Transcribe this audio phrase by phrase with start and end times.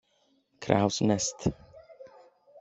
[0.61, 1.53] Crows Nest